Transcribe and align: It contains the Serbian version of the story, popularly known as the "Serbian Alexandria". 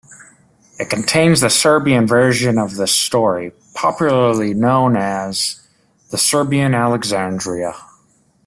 It 0.79 0.89
contains 0.89 1.41
the 1.41 1.51
Serbian 1.51 2.07
version 2.07 2.57
of 2.57 2.75
the 2.75 2.87
story, 2.87 3.51
popularly 3.75 4.51
known 4.51 4.97
as 4.97 5.61
the 6.09 6.17
"Serbian 6.17 6.73
Alexandria". 6.73 7.75